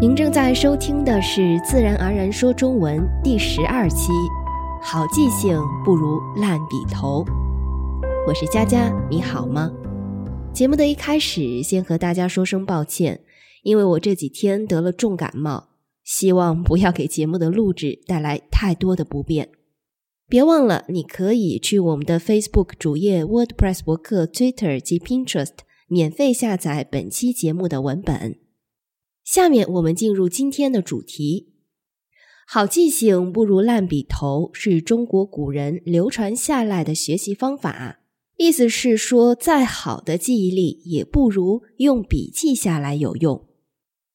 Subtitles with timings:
[0.00, 4.10] 您正在收听的是《自然而然说中文》第十二期，
[4.82, 7.24] 好记性不如烂笔头。
[8.26, 9.70] 我是佳佳，你好吗？
[10.52, 13.20] 节目的一开始，先和大家说声抱歉，
[13.62, 15.68] 因为我这几天得了重感冒，
[16.02, 19.48] 希望不要给节目的录制带来太多的不便。
[20.28, 25.52] 别忘了，你可以去我们的 Facebook 主页、WordPress 博客、Twitter 及 Pinterest
[25.86, 28.43] 免费下载本期节目的文本。
[29.34, 31.48] 下面我们进入今天的主题。
[32.46, 37.98] 好记性不如烂笔头是中国古人流传下来的学习方法，
[38.36, 43.44] 意思是说，再好的记忆力也不如用笔记下来有用。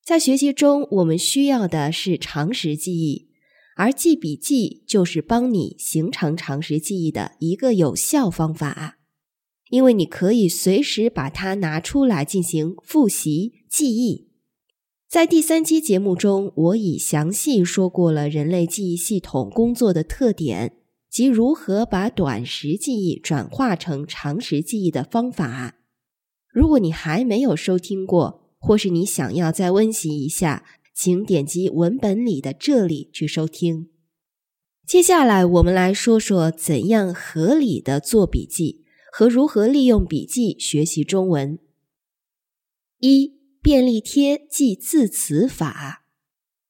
[0.05, 3.27] 在学习中，我们需要的是常识记忆，
[3.75, 8.99] 而记笔记就是帮你形成常识记忆的一个有效方法，
[9.69, 14.28] 因为你可以随时把它拿出来进行复习记忆。
[15.09, 20.77] 在第三期节目中，我已详细说过了人类记忆系统工作的特点
[21.09, 25.79] 及如何把短时记忆转化成长时记忆的方法。
[26.47, 33.89] 如果你还没有收听过，或是你想要再温习一下，请点击文本里的这里去收听。
[34.85, 41.57] 接下来，我们来说说怎样合理的做笔记和如何利用笔记学习中文。
[42.99, 43.38] 一。
[43.61, 46.05] 便利贴记字词法，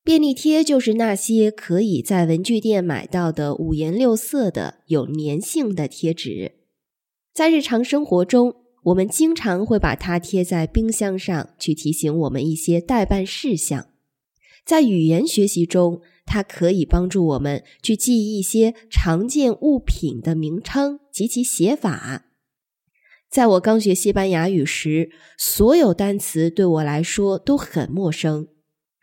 [0.04, 6.54] 便利贴就是那些可以在文具店买到的五颜六色的有粘性的贴纸。
[7.34, 13.88] 在日常生活中，我们经常会把它贴在冰箱上去提醒我们一些待办事项。
[14.66, 22.29] 在语言学习中，它可以帮助我们去记忆一些常见物品的名称及其写法。
[23.30, 28.48] 在我刚学西班牙语时，所有单词对我来说都很陌生，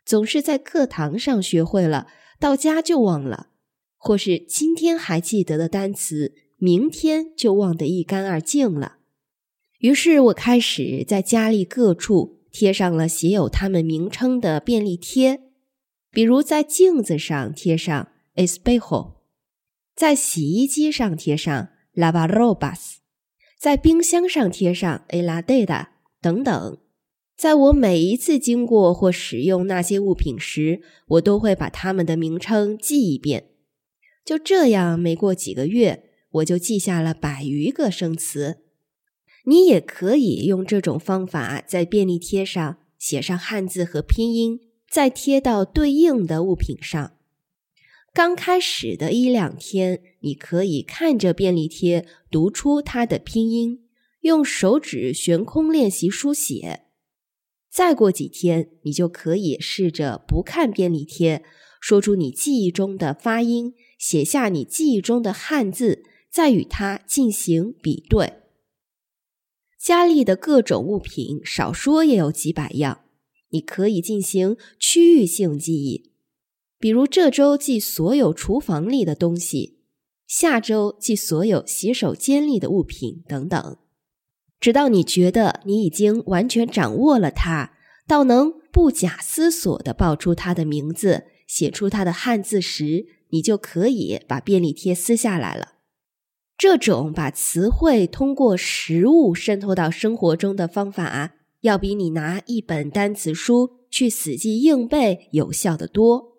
[0.04, 2.08] 总是在课堂上学会了，
[2.40, 3.50] 到家就忘了；
[3.96, 8.96] 或是今天还记得的单词，明天就忘得一干二净了。
[9.78, 15.42] 于是我开始在家里各处贴上了写有他们名称的便利贴，
[16.10, 19.12] 比如在镜子上贴上 “espejo”，
[19.94, 22.96] 在洗衣机上贴上 “lavarrobas”。
[23.58, 25.86] 在冰箱上贴上 “a la deda”
[26.20, 26.78] 等等，
[27.36, 33.48] 在我每一次经过或使用那些物品时，我都会把它们的名称记一遍。
[34.24, 38.58] 就这样，没过几个月，我就记下了百余个生词。
[39.46, 47.15] 你也可以用这种方法，在便利贴上写上汉字和拼音，再贴到对应的物品上。
[48.16, 53.84] 刚开始的一两天，你可以看着便利贴读出它的拼音，
[54.20, 56.86] 用手指悬空练习书写。
[57.70, 61.44] 再过几天，你就可以试着不看便利贴，
[61.78, 68.32] 说出你记忆中的发音，写下你记忆中的汉字，再与它进行比对。
[69.78, 73.02] 家里的各种物品，少说也有几百样，
[73.50, 76.15] 你可以进行区域性记忆。
[76.78, 79.78] 比如这周记所有厨房里的东西，
[80.26, 83.78] 下周记所有洗手间里的物品等等，
[84.60, 87.72] 直到你觉得你已经完全掌握了它，
[88.06, 95.76] 到能不假思索地报出它的名字、写出它的汉字时，你就可以把便利贴撕下来了。
[96.58, 106.35] 这种把词汇通过实物渗透到生活中的方法，要比你拿一本单词书去死记硬背有效的多。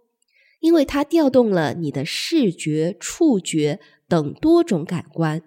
[0.68, 5.42] 因为它调动了你的视觉、触觉等多种感官，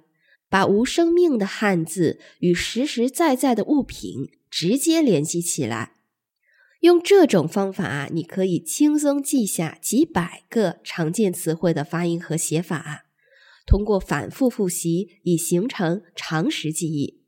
[0.48, 5.92] 把无生命的汉字与实实在在的物品直接联系起来。
[6.80, 13.04] 用这种方法，你可以轻松记下几百个常见词汇的发音和写法，
[13.66, 17.20] 通过反复复习，以形成常识记忆。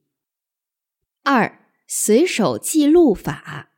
[1.22, 3.71] 二、随手记录法。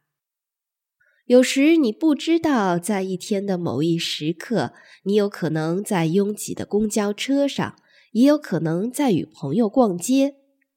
[1.27, 4.75] 有时你不知道，在一天的某一时刻，
[5.05, 7.77] 你有可能在拥挤的公交车上，
[8.13, 10.35] 也有可能在与朋友逛街。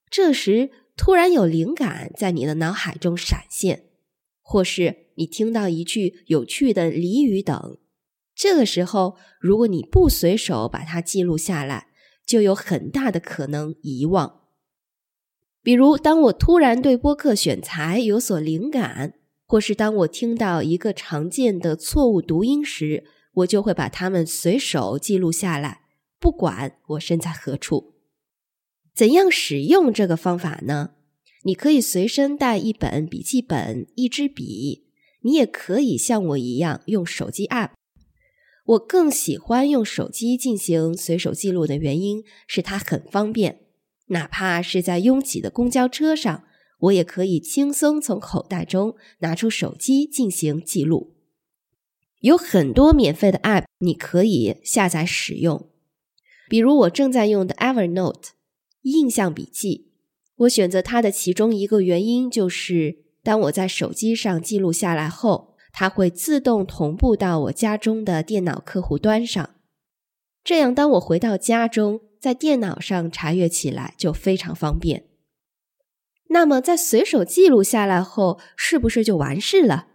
[0.09, 3.87] 这时，突然有灵感在你的脑海中闪现，
[4.41, 7.77] 或是你听到一句有趣的俚语等。
[8.33, 11.87] 这个时候，如果你不随手把它记录下来，
[12.25, 14.43] 就有很大的可能遗忘。
[15.61, 19.15] 比如，当我突然对播客选材有所灵感。
[19.47, 25.81] 或是当我听到一个常见的错误读音时，我就会把它们随手记录下来，
[26.19, 27.93] 不管我身在何处。
[28.93, 30.91] 怎样使用这个方法呢？
[31.43, 34.85] 你可以随身带一本笔记本、一支笔。
[35.21, 37.71] 你也可以像我一样用手机 App。
[38.65, 43.61] 我更喜欢用手机进行随手记录的原因是它很方便，
[44.07, 46.43] 哪怕是在拥挤的公交车上，
[46.79, 51.15] 我也可以轻松从口袋中拿出手机进行记录。
[52.19, 55.69] 有很多免费的 App 你可以下载使用，
[56.49, 58.29] 比如我正在用的 Evernote
[58.81, 59.91] 印象笔记。
[60.37, 65.47] 我选择它的其中一个原因就是，当我在手机上记录下来后。
[65.79, 69.51] 它会自动同步到我家中的电脑客户端上，
[70.43, 75.03] 这样当我回到家中，在电脑上查阅起来就非常方便。
[76.29, 79.87] 那么，在随手记录下来后，是不是就完事了？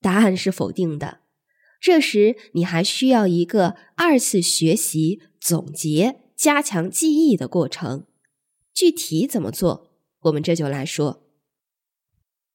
[0.00, 1.20] 答案是否定的。
[1.80, 8.06] 这时，你还需要一个二次学习、总结、加强记忆的过程。
[8.72, 9.90] 具体怎么做，
[10.22, 11.22] 我们这就来说。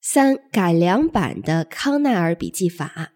[0.02, 3.14] 三改良版的康奈尔笔记法。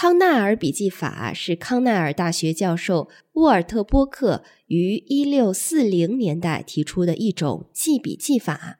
[0.00, 8.78] 康奈尔笔记法是康奈尔大学教授沃尔特·波克于一六四零年代提出的一种记笔记法。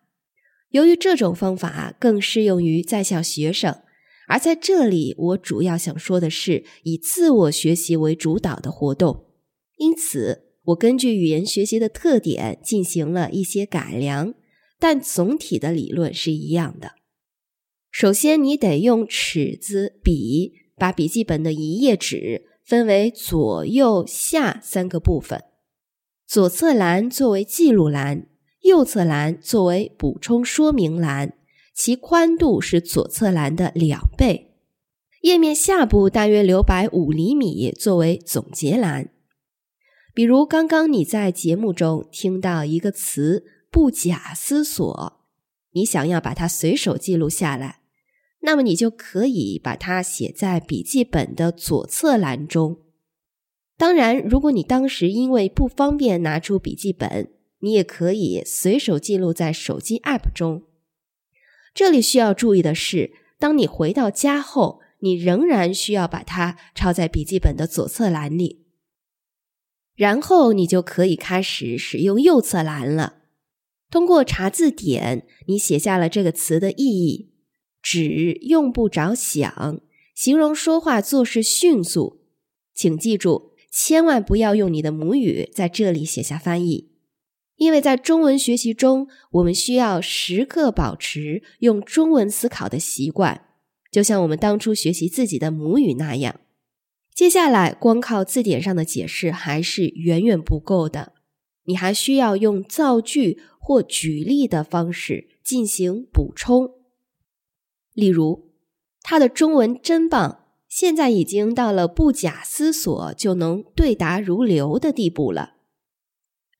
[0.68, 3.80] 由于这种方法更适用于在校学生，
[4.28, 9.26] 而在这里我主要想说的是以自我学习为主导的活动。
[9.78, 14.34] 因此，我根据语言学习的特点进行了一些改良。
[14.78, 16.92] 但总体的理论是一样的。
[17.90, 25.42] 首先，你得用尺子、笔把笔记本的一页纸分为左右下三个部分，
[26.26, 28.26] 左侧栏作为记录栏，
[28.62, 31.34] 右侧栏作为补充说明栏，
[31.74, 34.54] 其宽度是左侧栏的两倍。
[35.22, 39.10] 页面下部大约留白五厘米作为总结栏。
[40.14, 43.44] 比如，刚刚你在节目中听到一个词。
[43.70, 45.20] 不假思索，
[45.72, 47.80] 你想要把它随手记录下来，
[48.40, 52.78] 那么你就可以把它写在笔记本的左侧栏中。
[53.76, 60.64] 当然，如果你当时因为不方便拿出笔记本，你也可以随手记录在手机 App 中。
[61.74, 68.66] 这里需要注意的是，当你回到家后，你仍然需要把它抄在笔记本的左侧栏里，
[69.94, 73.18] 然后你就可以开始使用右侧栏了。
[73.90, 77.32] 通过查字典，你写下了这个词的意义。
[77.90, 79.80] 只用不着想，
[80.14, 82.20] 形容说话做事迅速。
[82.74, 86.90] 请记住，千万不要用你的母语在这里写下翻译，
[87.56, 93.46] 因为在中文学习中，我们需要时刻保持用中文思考的习惯，
[93.90, 96.40] 就像我们当初学习自己的母语那样。
[97.14, 101.14] 接下来，光靠字典上的解释还是远远不够的。
[101.64, 106.77] 你还需要用造句或举例的方式进行补充。
[107.98, 108.52] 例如，
[109.02, 115.54] 他的中文真棒，现在已经到了不假思索就能对答如流的地步了。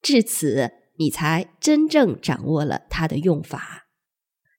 [0.02, 3.86] 至此，你才真正掌握了它的用法。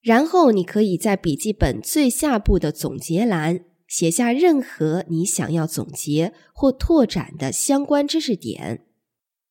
[0.00, 8.86] 然后，你可以在笔记本最下部的总结栏写下任何你想要总结或拓展的相关知识点，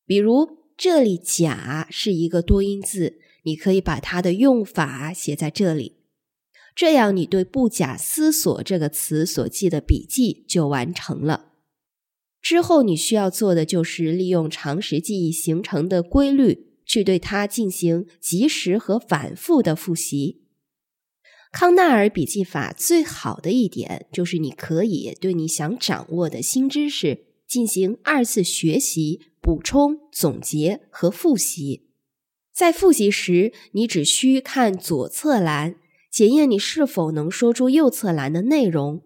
[0.04, 0.58] 比如。
[0.82, 5.98] 这里“假”是一个多音字，你可以把它的用法写在这里，
[6.74, 11.52] 这样你对“不假思索”这个词所记的笔记就完成了。
[12.40, 20.42] 之后你需要做的就是利用常识记忆形成的规律，去对它进行及时和反复的复习。
[21.52, 29.30] 康奈尔笔记法最好的一点就是你可以对你想掌握的新知识进行二次学习。
[29.42, 31.88] 补充、总结和复习。
[32.52, 35.76] 在复习时，你只需看左侧栏，
[36.10, 39.02] 检验你是否能说出右侧栏的内容。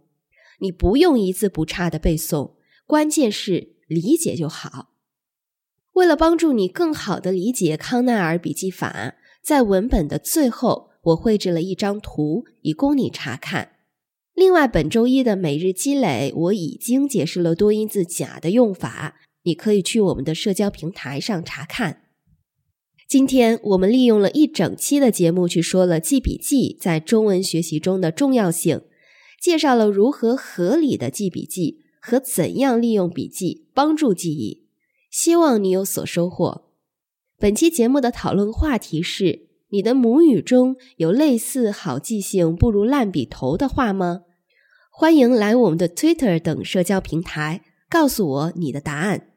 [0.61, 2.55] 你不用一字不差的背诵，
[2.87, 4.91] 关键是理解就好。
[5.93, 13.73] 为了帮助你更好的理解康奈尔笔记法，在文本的最后，我绘制了一张图，以供你查看。
[14.33, 19.21] 另外，本周一的每日积累，我已经解释了多音字“假”的用法。
[19.43, 22.04] 你可以去我们的社交平台上查看。
[23.07, 28.81] 今天我们利用了一整期的节目去说了记笔记在中文学习中的重要性，
[29.41, 34.65] 介绍了如何合理的记笔记和怎样利用笔记帮助记忆。
[35.11, 36.65] 希望你有所收获。
[37.39, 44.23] 本期节目的讨论话题是：你的母语中有类似“好记性不如烂笔头”的话吗？
[44.91, 49.34] 欢迎来我们的 Twitter 等社交平台告诉我你的答案。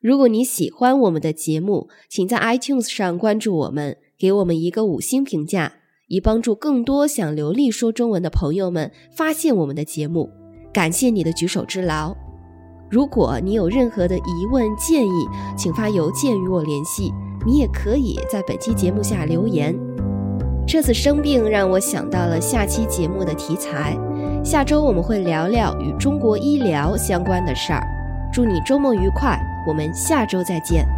[0.00, 5.72] 如果你喜欢我们的节目，请在 iTunes 上关注我们，给我们一个五星评价，
[6.06, 10.30] 以帮助更多想流利说中文的朋友们发现我们的节目。
[10.72, 12.14] 感谢你的举手之劳。
[12.88, 15.26] 如果你有任何的疑问建议，
[15.56, 17.12] 请发邮件与我联系。
[17.46, 19.74] 你也可以在本期节目下留言。
[20.66, 23.96] 这次生病让我想到了下期节目的题材。
[24.44, 27.82] 下周我们会聊聊与中国医疗相关的事儿。
[28.32, 30.97] 祝你周末愉快，我们下周再见。